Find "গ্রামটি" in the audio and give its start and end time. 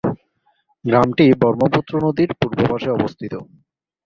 0.85-1.25